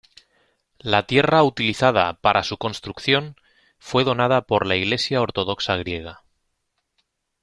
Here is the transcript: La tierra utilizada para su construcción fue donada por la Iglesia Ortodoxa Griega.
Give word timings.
La 0.79 1.05
tierra 1.05 1.43
utilizada 1.43 2.15
para 2.21 2.41
su 2.43 2.57
construcción 2.57 3.35
fue 3.77 4.03
donada 4.03 4.41
por 4.47 4.65
la 4.65 4.75
Iglesia 4.75 5.21
Ortodoxa 5.21 5.75
Griega. 5.77 6.23